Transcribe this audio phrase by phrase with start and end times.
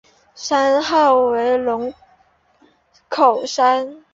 [0.33, 1.93] 山号为龙
[3.07, 4.03] 口山。